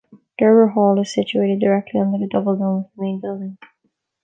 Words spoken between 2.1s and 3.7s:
the double-dome of the main building.